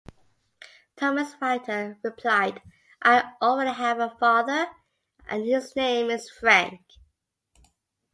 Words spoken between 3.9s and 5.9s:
a father, and his